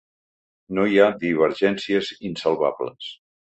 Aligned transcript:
No 0.77 0.85
hi 0.93 0.97
ha 1.03 1.09
divergències 1.25 2.11
insalvables. 2.33 3.15